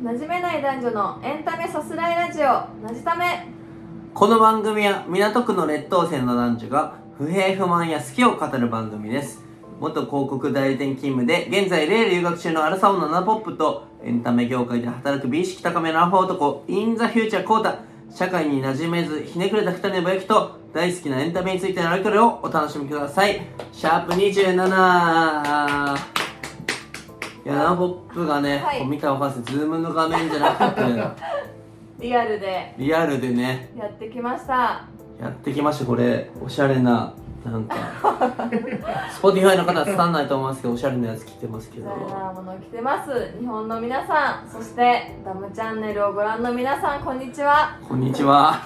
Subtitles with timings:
[0.00, 2.46] 馴染めない男女のエンタメさすらいラジオ
[2.86, 3.48] なじため。
[4.14, 9.44] この番組は港区の劣等生の男女が不平不満や好きを語る番組です。
[9.80, 23.40] 元広告代理店勤務で現在レール留学中のアラサオのナナポップとエンタメ業界で働く美意識高めのアホ男インザフューチャーコータ社会に馴染めずひねくれた二人のぼやきと大好きなエンタメについてのあれこれをお楽しみください。
[23.72, 26.17] シャープ27
[27.44, 28.86] いやナナポップがね、はい。
[28.86, 30.82] 見たら分かるんズームの画面じゃなくて
[32.00, 32.74] リアルで。
[32.78, 34.84] リアルでねやってきました。
[35.20, 35.84] やってきました。
[35.86, 37.12] これおしゃれな
[37.44, 37.76] なんか
[39.20, 43.32] Spotify の方は伝わんないと思いますけどおしゃれなやつ着てますけデどザイナーものを着てます。
[43.40, 47.76] 日本の皆さんそしてダムチャンネルをご覧の皆さんこんにちは。
[47.88, 48.60] こんにちは。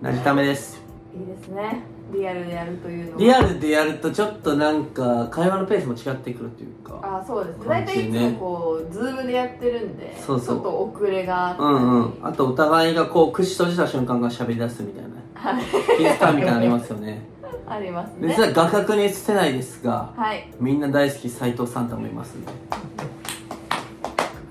[0.00, 0.82] なじためです。
[1.14, 7.00] いいですねリアルでやるというのリアルでやるとちょっとなんか会話のペースも違ってくるというか。
[7.02, 7.66] あそうですね。
[7.68, 10.56] 大体いつもこうズームでやってるんでそうそう。
[10.56, 12.14] ちょっと遅れがうんうん。
[12.22, 15.10] あとお互いがこう口閉じた瞬間が喋り出すみたいな。
[15.34, 15.64] はい。
[15.64, 17.22] 気遣いみたいなのありますよね。
[17.68, 18.28] ありますね。
[18.28, 20.52] 実は画角に映せないですがはい。
[20.58, 22.52] みんな大好き斎藤サンタもいますんで。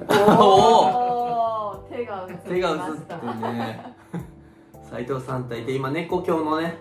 [0.10, 1.10] おー。
[1.90, 3.94] 手が映って手が映ましったてね。
[4.90, 6.78] 斎藤サンタいて今猫教のね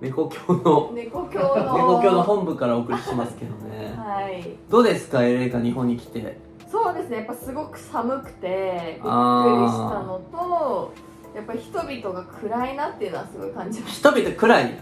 [0.00, 1.78] 猫教の猫教の。
[1.78, 3.94] 猫教の本部からお送りしてますけどね。
[3.96, 4.56] はい。
[4.70, 6.38] どうですかエレカ日本に来て？
[6.70, 10.92] そうですねやっぱすごく寒くてびっくりしたあのと
[11.34, 14.74] やっぱり人々が暗いなっていうのはすごい感じまし人々暗い？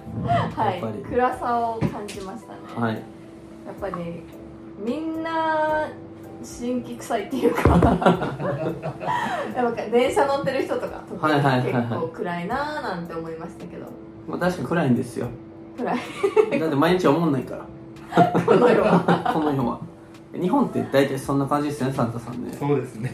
[0.54, 0.80] た はい。
[0.80, 1.04] やっぱり。
[1.04, 2.94] 暗さを感じましたね、はい。
[2.94, 3.00] や
[3.72, 3.94] っぱり
[4.84, 5.88] みんな
[6.42, 7.60] 新規臭いっていうか。
[9.56, 11.18] やっぱ電車乗ってる人とか結
[11.88, 13.86] 構暗いなーなんて思いましたけど
[14.28, 15.28] まあ確かに暗いんですよ。
[15.76, 16.60] 暗い。
[16.60, 17.66] だって毎日思んないから。
[18.40, 19.30] この世は。
[19.32, 19.80] この世は。
[20.32, 22.52] 日本って大体そんな感じですよねサンタさんね。
[22.58, 23.10] そうですね。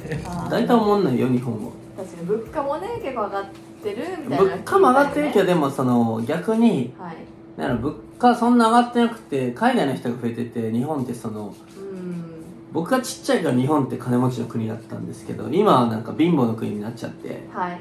[0.51, 1.71] 大体思んないよ日本は。
[1.97, 3.45] 確かに物価もね結構上がっ
[3.83, 4.45] てるみたいな。
[4.45, 7.17] 物価も上がってるけどどでもその逆にはい。
[7.57, 12.25] だから物価そんな上がってなくて海外の人が増えてて日本ってそのうん。
[12.73, 17.47] 僕がちっちゃいから日本って金持ちの国だったんですけど今はなんか貧乏の国になっちゃって。
[17.53, 17.81] はい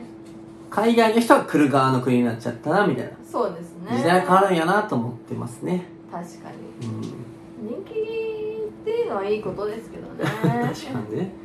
[0.72, 3.12] 海外の人が来る側の国になっちゃったなみたいな。
[3.30, 3.98] そうですね。
[3.98, 5.86] 時代変わるんやなと思ってますね。
[6.10, 6.50] 確か
[6.82, 6.88] に。
[6.88, 7.02] うん。
[7.02, 10.24] 人気っていうのはいいことですけどね。
[10.42, 11.42] 確かにね。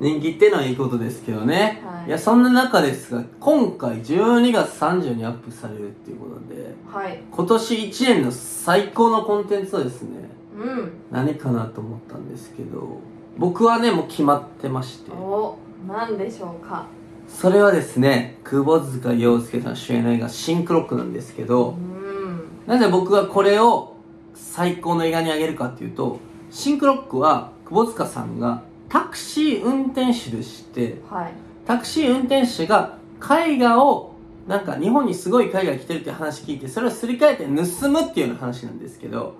[0.00, 2.08] 人気っていうのはいいことですけどね、はい。
[2.08, 7.22] い、やそんな中ですが今回12月30にアップされるっていうことではい。
[7.30, 10.28] 今年1年の最高のコンテンツはですね
[10.60, 10.92] うん。
[11.12, 12.98] 何かなと思ったんですけど
[13.38, 15.12] 僕はねもう決まってまして。
[15.12, 15.56] お
[15.86, 16.86] 何でしょうか
[17.28, 22.40] それはですね窪塚洋介さん主演の映画「シンクロック」なんですけどうん。
[22.66, 23.94] なぜ僕がこれを
[24.34, 26.18] 最高の映画にあげるかっていうと
[26.50, 31.32] シンクロックは窪塚さんがタクシー運転手でしてはい。
[31.66, 34.12] タクシー運転手が絵画を
[34.46, 39.34] なんか日本にすごい絵画が来てるって話聞いてそれをすり替えて盗むっていうような話なんですけど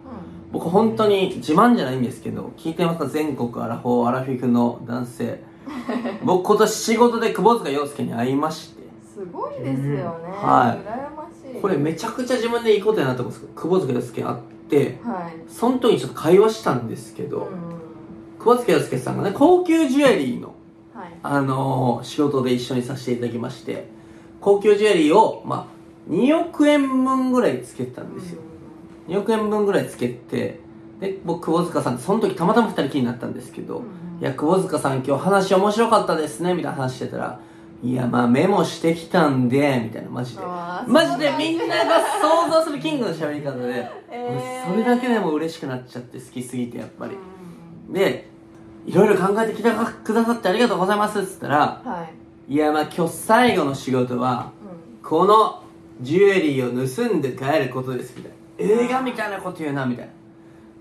[0.51, 3.07] 僕本当に自慢じゃないんですけど聞いてますか？
[3.07, 5.43] 全国アラフォーアラフィフの男性
[6.25, 8.83] 僕今年仕事で窪塚洋介に会いまして。
[9.15, 10.03] すごいですよね、
[10.33, 10.87] はい。
[10.87, 11.61] 羨ましい。
[11.61, 14.39] これめちゃくちゃ自分でいいことやなと思うんですけど窪塚洋介に会っ
[14.69, 15.35] てはい。
[15.49, 17.75] その時にちょっと会話したんですけど、うん
[18.39, 20.55] 窪塚洋介さんがね高級ジュエリーの
[20.95, 21.15] はい。
[21.23, 23.89] あのー仕事で一緒にさせていただきまして
[24.41, 25.67] 高級ジュエリーを、ま
[26.09, 28.41] あ、2億円分ぐらいつけてたんですよ、
[29.09, 30.61] 2億円分ぐらいつけて
[31.01, 37.41] で僕窪塚さんその時たまたま2人きりになったんですけど、うんいや窪塚さん今日話面白かったですねみたいな話してたら
[37.83, 40.43] いやまあメモしてきたんでみたいなマジで。
[40.87, 44.71] マジでみんなが想像するキングの喋り方で、 えー。
[44.71, 47.17] それだけでも嬉しくなっちゃって好きすぎてやっぱり。
[47.89, 48.33] うんで
[48.87, 49.71] いろいろ考えてきて
[50.05, 52.07] くださってありがとうございますっつったらは
[52.49, 54.53] い、いやまあ今日最後の仕事は
[55.03, 55.63] うこの
[56.01, 58.85] ジュエリーを盗んで帰ることですみたいな。
[58.85, 60.13] 映画みたいなこと言うなみたいな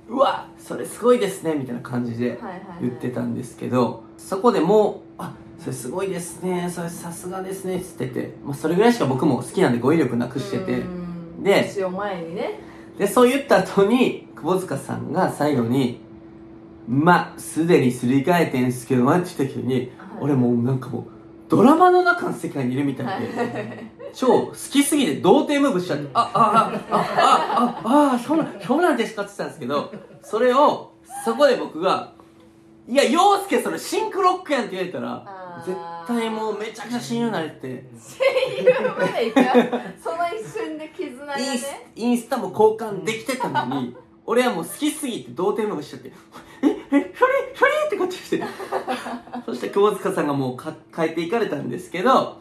[0.10, 2.40] うわそれすごいですねみたいな感じで
[2.82, 11.44] 言ってたんですけどそこでもうあそれすごいですねそれさすがですねっつってて、まあ、それぐらいしか僕も好きなんで語彙力なくしててうん。
[11.44, 12.60] で前にね。
[12.98, 16.02] でそう言った後に窪塚さんが最後に
[16.88, 19.88] 「まあすでにすり替えてんすけどな」って言った時にはい。
[20.22, 21.04] 俺もうなんかもう
[21.50, 23.84] ドラマの中の世界にいるみたいで
[24.14, 30.94] 超好きすぎて童貞ムーブしちゃって「あああああああそうなんそうなんですか」って言ってたんですけどそれを
[31.26, 32.14] そこで僕が
[32.88, 35.78] 「いや陽介それシンクロックやん」って言われたら絶
[36.08, 37.86] 対もうめちゃくちゃ親友になれて。
[37.96, 39.40] 親友までいく
[40.04, 41.44] その一瞬で絆がね。
[41.44, 43.96] インスインスタも交換できてたのに
[44.26, 46.12] 俺はもう好きすぎて童貞ムーブしちゃって
[46.64, 47.08] 「ええフリフリ!」
[47.88, 48.44] ってこっちして。
[49.46, 52.38] そして窪塚さんがもうか変えていかれたんですけど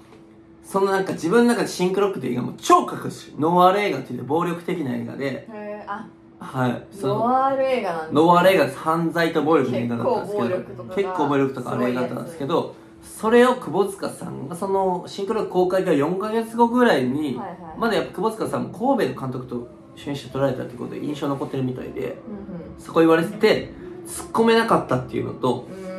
[0.63, 3.35] そのなんか自分の中でシンクロックっていう映画も超隠し。
[3.39, 5.47] ノワール映画っていう暴力的な映画で。
[5.51, 6.07] へーあ。
[6.39, 6.87] はい。
[6.91, 10.45] そのノワール映画なんですノワール映画です犯罪と暴力の映画だったんですけど。
[10.45, 10.97] 結構暴力とかが。
[10.97, 17.57] 結構暴力とかある映画だったんですけどそれを窪塚さんがそのシンクロ公開から4か月後ぐらいに、はいはい。
[17.79, 23.73] まだやっぱ窪塚さんも神戸の監督と主演して撮られたってことで印象残ってるみたいでうんそこ言われてて
[24.07, 25.87] 突っ込めなかったっていうのとうん。
[25.87, 25.93] うん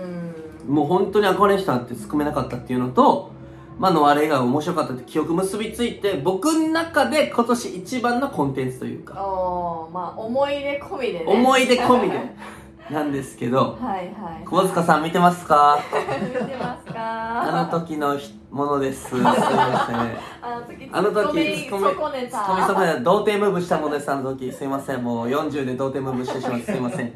[0.68, 3.32] もう本当に憧れの人だって突っ込めなかったっていうのと
[3.80, 12.20] まあノワール映画が面白かったって記憶結びついて僕の中で今年一番のコンテンツというかおーまあ思い出込みでね思い出込みで
[12.92, 14.02] なんですけどはいは
[14.42, 15.80] い窪塚さん見てますか？
[16.22, 16.96] 見てますか？
[17.00, 19.10] あの時のひものです。
[19.10, 19.46] すみません。
[20.92, 24.52] あの時ツッコミツッコミ損ねたツッコミ童貞ムーブしたものです、あの時。
[24.52, 25.04] すいません。
[25.04, 27.14] もう40で童貞ムーブしてしまってすいません。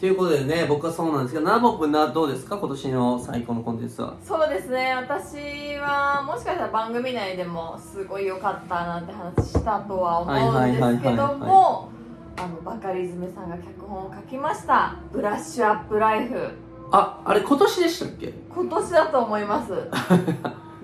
[0.00, 2.58] ということでね、僕はそうなんですけど、ナボ君などうですか？
[2.58, 4.14] 今年の最高のコンテンツは。
[4.22, 4.92] そうですね。
[4.94, 5.36] 私
[5.78, 11.88] はもしかしたら番組内でもすごい良かったなんて話したとは思うんですけども
[12.36, 16.48] あのバカリズムさんが脚本を書きました「ブラッシュアップライフ。
[16.90, 19.72] あ、あれ今年でしたっけ」今年だと思います。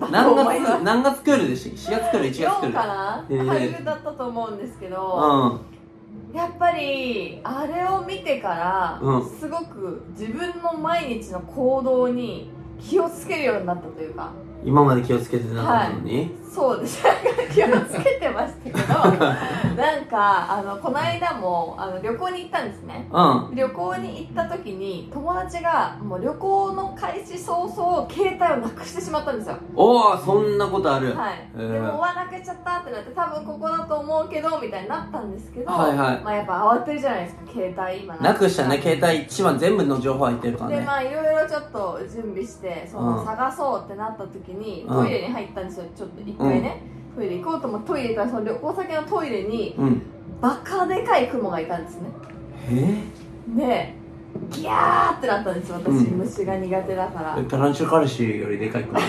[0.09, 2.73] 何月、何月クールでしたっけ ?4 月クール、1月クー4ル。
[2.73, 3.25] かな？
[3.29, 3.47] えー。
[3.75, 5.70] 春だったと思うんですけど、うん。
[6.33, 9.29] やっぱりあれを見てから、うん。
[9.29, 12.49] すごく自分の毎日の行動に
[12.81, 14.31] 気をつけるようになったというか。
[14.63, 16.31] 今まで気をつけてなかったのに？
[16.53, 17.01] そうです。
[17.53, 18.77] 気をつけてましたけど
[19.81, 23.07] なんかあのこの間もあの旅行に行ったんですね。
[23.11, 23.55] うん。
[23.55, 29.55] 旅行に行った時に友達がもう旅行の開始早々携帯をなくしてしまったんですよ。
[29.75, 31.15] おお、そんなことある。
[31.15, 31.71] はい、へー。
[31.71, 36.21] でもうわなくしちゃったってなって多分ここだと思うけどみたいになったんですけど、はいはい。
[36.21, 40.79] まあ、やっぱ慌てるじゃないですか携帯今なくしたね、携帯一番全部の情報入ってるからね。
[40.79, 43.25] でまあいろいろちょっと準備してその、うん。
[43.25, 45.03] 探そうってなった時にうん。
[45.03, 45.85] トイレに入ったんですよ。
[45.95, 46.81] ちょっと一回ね、
[47.15, 50.01] トイレ行こうと思ってトイレ行ったらその旅行先のトイレにうん。
[50.41, 52.09] バカでかいクモがいたんですね。
[52.69, 53.55] え？
[53.57, 53.93] で
[54.49, 56.17] ギャーってなったんですよ私、うん。
[56.19, 57.37] 虫が苦手だから。
[57.37, 58.97] ー、タランチュラ彼氏よりでかい子。
[58.97, 59.01] い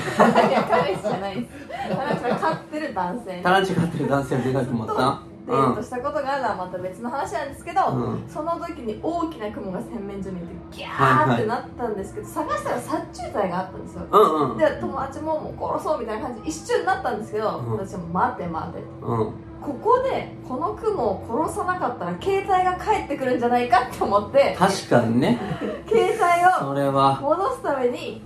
[0.52, 1.48] や彼氏じゃないです。
[1.88, 8.24] 彼氏は飼ってる男性タランチュ飼ってる男性よりでかい子もあったデートしたことがあるのはまた別の話なんですけど、うん。
[8.28, 11.28] その時に大きな雲が洗面所にいてギャはい。
[11.28, 14.58] はいーってなったんですけど、探したら殺虫剤があったんですよ、うんうん。
[14.58, 17.72] で友達ももう殺そうみたいな感じで一瞬になったんですけど、うん。
[17.72, 19.32] 私も待て待てうん。
[19.62, 25.40] ここでこの雲を殺さなかったら携帯が返ってくるんじゃないかって思って確かにね。
[25.88, 28.22] 携帯を戻すために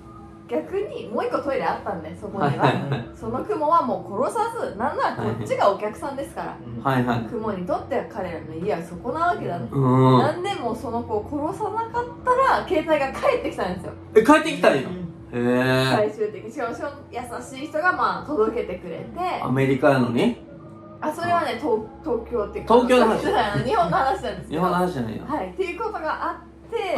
[0.48, 3.08] 逆にもう一個トイレあったんでそこには、はいはいはい。
[3.14, 7.25] その雲はもう殺さずなんならこっちがお客さんですから、はいはい。
[7.25, 10.19] 雲にとっては彼らの家はそこなわけだ、うん。
[10.19, 13.93] なんでもその子を殺さなかったら携帯が返ってきたんですよ。
[14.14, 14.82] え帰ってきたんや？
[14.82, 14.84] へ
[15.34, 15.96] え。
[15.96, 16.75] 最終的にしかも
[17.10, 19.04] 優しい人がまあ届けてくれて。
[19.43, 20.44] アメリカやのに？
[21.00, 23.20] あそれはね東東京っていうか東京の話。
[23.22, 24.48] じゃない日本の話なんですけど。
[24.48, 25.25] 日本の話じゃないよ。
[25.26, 26.96] はいっていうことがあって、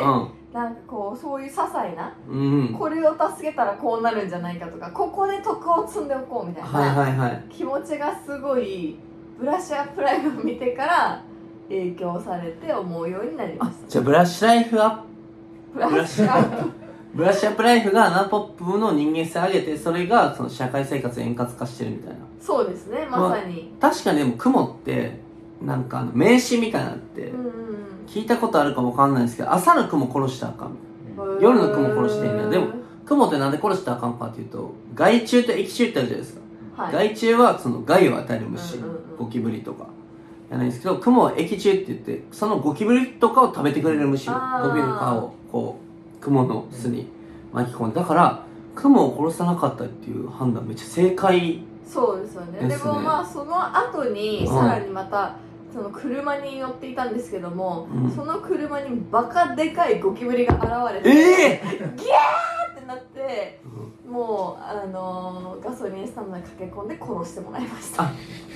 [0.59, 2.39] なんかこうそういう些細なうん。
[2.39, 7.45] うんこれを助けたらこうなるんじゃないかとかここで徳を積んでおこうみたいな、はいはいはい。
[7.49, 8.97] 気持ちがすごい
[9.39, 11.23] ブラッシュアップライフを見てから
[11.69, 13.89] 影響されて思うようになりまあした。
[13.89, 15.07] じゃあブラッシュライフアップ。
[15.75, 16.71] ブラッシュアップ。
[17.15, 22.17] ブラッシュアップライフがナポップの人間性上げてそれがその社会生活円滑化してるみたいな。
[22.41, 25.21] そうですねまさに、確かにでも雲って
[25.63, 27.68] なんかあの名詞みたいなのってうんうん
[28.09, 30.69] 聞いたことあるかわかんないですけど朝の雲殺したらあかん。
[30.69, 30.89] うん
[31.41, 32.69] 夜の雲殺してんねでも
[33.05, 36.37] 雲ってなんで殺したらあかんかっていうと害虫と益虫ってあるじゃないです
[36.77, 39.17] か、はい、害虫はその害を与える虫、うんうんうん。
[39.17, 39.87] ゴキブリとか。
[40.51, 44.29] やないんですけど雲は益虫って言ってそのゴキブリとかを食べてくれる虫。
[44.29, 45.79] ゴキブリの皮をこ
[46.19, 47.09] う雲の巣に
[47.53, 47.97] 巻き込んで。
[47.97, 48.43] だから
[48.75, 52.59] 雲を殺さなかったっていう判断めっちゃ正解そうですよね。
[52.61, 52.69] でね。
[52.69, 54.55] ですもまあその後にうん。
[54.55, 55.37] さらにまた、
[55.73, 58.11] その車に乗っていたんですけども、うん。
[58.11, 61.55] その車にバカでかいゴキブリが現れてええ！
[61.57, 63.61] ってなって
[64.09, 68.05] もうあのーガソリンスタンドに駆け込んで殺してもらいました。
[68.05, 68.13] あ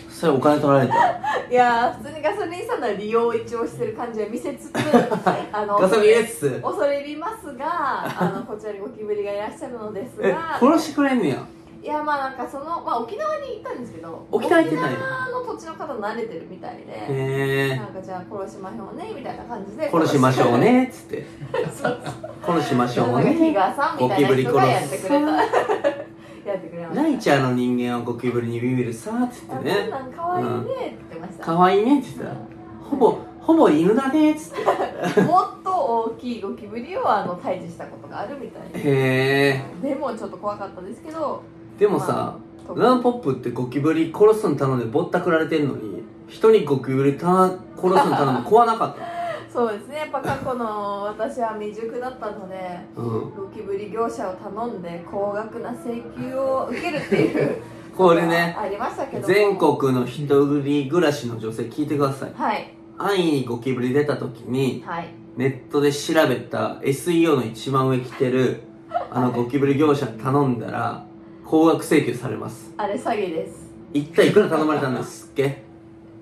[0.08, 0.94] それお金取られた？
[1.50, 4.72] いやー普通にガソリンスタンドは利用一応してる感じは見せつつ
[5.52, 7.66] あのガソリンです恐れ入りますが
[8.04, 11.36] あのこちらにゴキブリがいらっしゃるのですえが殺してくれんねや
[11.82, 21.26] いやまあなんかその、まあ、沖縄に行ったんですけど沖縄行ってた沖縄の土地の方慣れてるみたいでへなんかじゃあ殺しましょうねみたいな感じでえ殺しましょうねっつって。
[22.44, 25.16] 殺しましょうなんか日ね賀さんみたいな人がやってくれた。
[26.44, 27.02] やってくれました。
[27.02, 29.88] ナイチャーの人間はゴキブリにビビるさっつってね。
[29.90, 35.20] なん可愛いねって言ってました、可愛いねって言ってたほぼほぼ犬だねっつって。
[35.22, 41.42] もっと大きいゴキブリをあの退治したことがあるみたいへえでもちょっと怖かったですけど
[41.78, 42.42] でもさ、まあ
[42.74, 49.02] ランポップってゴキブリ殺すの頼んでぼったくられてんのに人にゴキブリた殺すの頼んで怖なかった？
[49.52, 49.96] そうですね。
[49.98, 53.04] やっぱ過去の私は未熟だったのでうん。
[53.30, 57.56] ゴキブリ業者を頼んで高額な請求を受けるっていう
[57.94, 59.28] これねありましたけども。
[59.28, 62.32] 全国の一人暮らしの女性聞いてください。
[62.34, 62.72] はい。
[62.96, 65.08] 安易にゴキブリ出た時にはい。
[65.36, 68.60] ネットで調べた SEO の一番上来てる
[69.10, 71.04] あのゴキブリ業者に頼んだら
[71.52, 72.72] 高額請求されます。
[72.78, 73.70] あれ詐欺です。
[73.92, 75.62] 一体いくら頼まれたんですっけ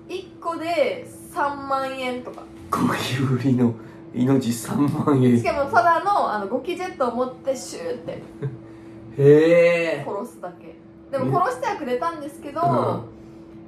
[0.09, 2.43] ？1個で3万円とか。
[2.69, 3.73] ゴキブリの
[4.13, 5.39] 命3万円。
[5.39, 8.11] しかもただのあのゴキジェットを持ってシューって。
[9.17, 10.05] へえ。
[10.05, 10.75] 殺すだけ。
[11.09, 12.59] でも殺してはくれたんですけど、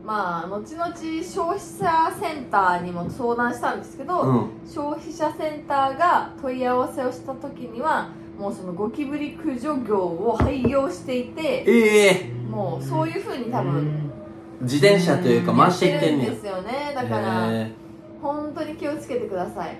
[0.05, 0.93] まあ後々
[1.23, 4.49] 消費者センターにも相談したんですけど、うん。
[4.67, 12.31] 消費者センターが問い合わせをした時にはもうそのゴキブリ駆除業を廃業していてええ。
[12.49, 14.11] もうそういうふうに多分
[14.61, 16.27] 自転車というか回していってんね。
[16.27, 16.93] んですよね。
[16.95, 17.71] だからへえ。
[18.21, 19.77] 本当に気をつけてください。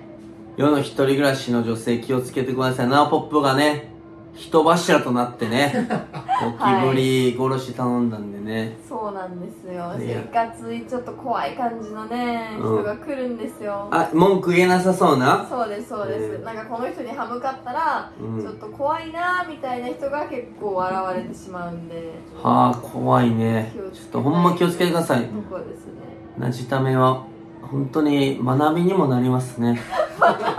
[0.56, 2.88] 世の一人暮らしの女性気をつけてください。
[2.88, 3.92] ナオポップがね
[4.34, 5.88] 人柱となってね
[6.42, 9.94] ゴキブリ殺し頼んだんでね、そうなんですよ。
[9.98, 10.20] いや。
[10.22, 12.62] いかついちょっと怖い感じのねうん。
[12.78, 15.46] 人が来るんですよ、あ文句言えなさそうな？
[15.46, 16.42] そうですそうです、えー。
[16.42, 18.40] なんかこの人に歯向かったら、うん。
[18.40, 22.12] ちょっと怖いなみたいな人が結構現れてしまうんで。
[22.42, 23.72] はあ怖いね。
[23.74, 25.26] ちょっとほんま気をつけてください。
[25.26, 25.92] とこですね？
[26.38, 27.26] なじためは
[27.60, 29.78] 本当に学びにもなりますね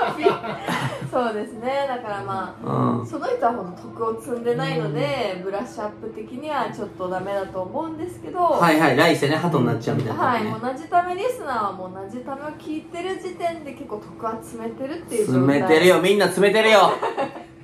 [1.16, 1.86] そうですね。
[1.88, 2.66] だからまう
[3.00, 3.02] ん。
[3.04, 15.60] あその人はほんと徳を積んでないので、ブラッシュアップ的にはちょっとダメだと思うんですけどはいはい来世ね鳩になっちゃうみたいなはい、ねもうなじためリスナーはもうなじためを聞いてる時点で結構徳は詰めてるっていう状態。
[15.60, 16.92] 詰めてるよみんな詰めてるよ。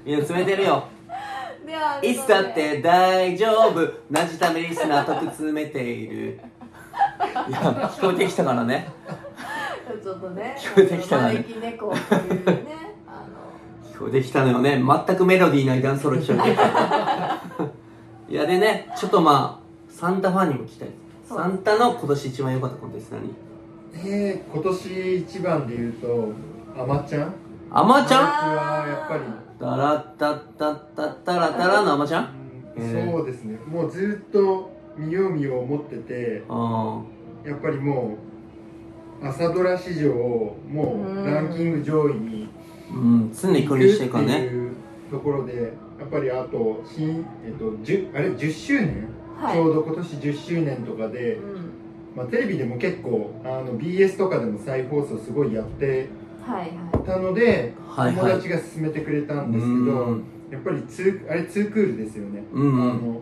[0.05, 0.83] みんな詰めてるよ。
[1.67, 3.85] ではいつだって大丈夫。
[4.09, 6.39] なじためリスナー得詰めている。
[7.49, 8.87] いや聞こえてきたからね。
[9.99, 12.60] ちょっとね聞こえてきたな招き猫というねあ
[14.01, 14.81] 聞こえてきたのよね。
[14.83, 16.55] 全くメロディーないダンスソロ聞こえ
[18.27, 20.89] ていやでねちょっとまあサンタファンにも聞きたい。
[21.23, 23.29] サンタの今年一番良かったコンテンツ何？
[24.09, 26.33] えー、今年一番で言うと
[26.75, 27.33] あまちゃん？
[27.69, 28.21] あまちゃん？
[28.21, 29.23] 僕はやっぱり。
[29.59, 32.33] タラッタッタッタッタラタラのあまちゃん？
[32.75, 33.11] うん。
[33.11, 33.59] そうですね。
[33.67, 36.43] もうずっと見よう見よう思ってて。
[36.49, 37.01] あ
[37.45, 38.17] やっぱりも
[39.21, 42.60] う朝ドラ史上もうランキング上位にあ
[42.93, 44.71] うん常に行く国してっていう
[45.09, 49.07] ところでやっぱりあと新、えっと、10あれ10周年、
[49.37, 49.55] はい。
[49.55, 51.71] ちょうど今年10周年とかで、うん。
[52.15, 56.09] まあ、テレビでも結構あの BS とかでも再放送すごいやって
[56.45, 57.05] はいはい。
[57.05, 58.15] たので、はいはい。
[58.15, 62.81] 友達が勧めてくれたんですけど、うんやっぱりツーあれツークールですよね、うんうん。
[62.81, 63.13] あのうんう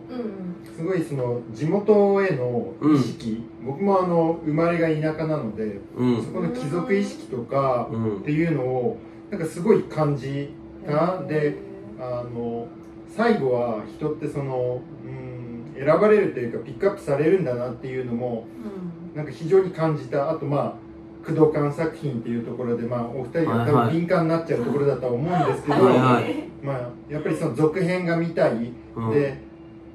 [0.76, 6.24] すごいその地元への意識、僕もあの生まれが田舎なので、うん。
[6.24, 8.16] そこの帰属意識とかうん。
[8.16, 8.98] っていうのを
[9.30, 10.54] なんかすごい感じ
[10.86, 11.56] た、で
[11.98, 12.66] あの
[13.08, 18.90] 最後は人ってその、うん、選ばれるというかピックアップされるんだなっていうのもうん。
[19.14, 20.30] なんか非常に感じた。
[20.30, 20.90] あとまあ
[21.26, 26.48] 工藤館作品っていうところで、まあ、お二人が多分敏感になっちゃうところだとは思うんですけど、はいはい。
[26.62, 29.10] まあ、やっぱりその続編が見たい、うん。
[29.10, 29.36] で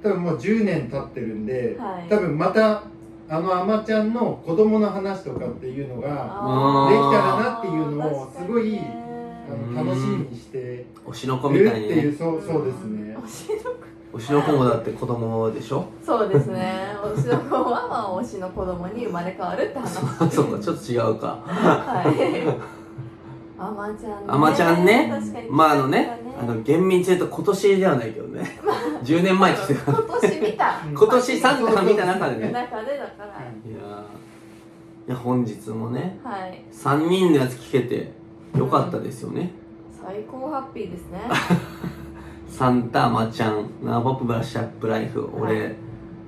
[0.03, 2.09] 多分もう10年経ってるんで、はい。
[2.09, 2.83] 多分また
[3.27, 9.04] あのあまちゃんの子供の話とかっていうのができたらなっていうのをすごいね
[9.49, 13.15] あの楽しみにして推しの子るみたいにっていうねそうそうですね。
[13.17, 14.17] 推しの子。
[14.17, 15.85] 推しの子もだって子供でしょ？
[16.05, 16.95] そうですね。
[17.03, 19.89] 推しの子はまあ推しの子供に生まれ変わるって話。
[20.33, 21.43] そうかちょっと違うか。
[21.45, 22.75] はい。
[23.57, 24.25] あまちゃんね。
[24.27, 25.07] あまちゃんね。
[25.09, 25.49] 確かに。
[25.49, 28.59] まああのねあの厳密に言うと今年ではないけどね。
[29.03, 29.91] 10年前にしてた。
[29.91, 30.81] 今年見た。
[30.93, 32.51] 今年サンタが見た中でね。
[32.51, 33.27] 中でだから。
[33.27, 34.25] いやー。
[35.07, 36.63] いや本日もねはい。
[36.71, 38.11] 3人のやつ聞けて
[38.57, 39.51] よかったですよね。
[40.01, 41.21] 最高ハッピーですね。
[42.47, 45.75] サンタまちゃんナーボップブラッシュアップライフ俺、はい。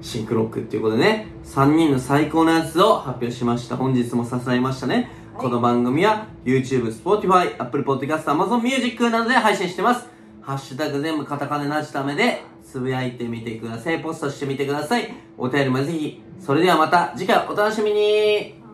[0.02, 1.28] シンクロックっていうことでね。
[1.46, 3.78] 3人の最高のやつを発表しました。
[3.78, 5.44] 本日も支えましたね、はい。
[5.44, 10.08] この番組は YouTube、Spotify、Apple Podcast、Amazon Music などで配信してます。
[10.42, 14.02] ハッシュタグ全部カタカナなしためでつぶやいてみてください。
[14.02, 15.14] ポストしてみてください。
[15.38, 16.22] お便りもぜひ。
[16.40, 18.67] それではまた次回お楽しみに